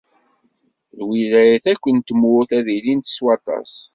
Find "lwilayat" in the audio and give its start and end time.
0.97-1.65